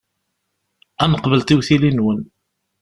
Ad 1.03 1.09
neqbel 1.11 1.41
tiwtilin-nwen. 1.43 2.19